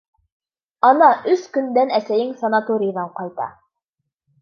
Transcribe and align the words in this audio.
Ана, 0.91 1.09
өс 1.35 1.45
көндән 1.59 1.95
әсәйең 1.99 2.35
санаторийҙан 2.43 3.15
ҡайта. 3.23 3.53